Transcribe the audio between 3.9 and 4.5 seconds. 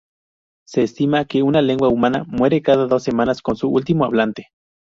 hablante.